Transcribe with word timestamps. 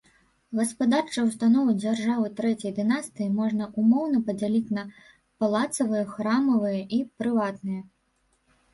Гаспадарчыя 0.59 1.23
ўстановы 1.27 1.75
дзяржавы 1.83 2.31
трэцяй 2.39 2.73
дынастыі 2.79 3.29
можна 3.37 3.69
ўмоўна 3.83 4.17
падзяліць 4.33 4.75
на 4.81 4.89
палацавыя, 5.39 6.05
храмавыя 6.19 6.83
і 7.01 7.07
прыватныя. 7.23 7.81